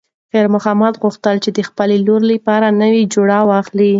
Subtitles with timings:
[0.31, 1.59] خیر محمد غوښتل چې د
[2.07, 3.89] لور لپاره نوې جوړه واخلي.